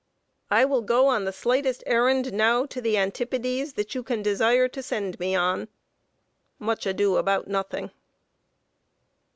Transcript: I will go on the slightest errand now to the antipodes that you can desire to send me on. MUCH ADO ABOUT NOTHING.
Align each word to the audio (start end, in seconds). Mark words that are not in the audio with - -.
I 0.49 0.65
will 0.65 0.81
go 0.81 1.05
on 1.09 1.25
the 1.25 1.31
slightest 1.31 1.83
errand 1.85 2.33
now 2.33 2.65
to 2.65 2.81
the 2.81 2.97
antipodes 2.97 3.73
that 3.73 3.93
you 3.93 4.01
can 4.01 4.23
desire 4.23 4.67
to 4.67 4.81
send 4.81 5.19
me 5.19 5.35
on. 5.35 5.67
MUCH 6.57 6.87
ADO 6.87 7.17
ABOUT 7.17 7.47
NOTHING. 7.47 7.91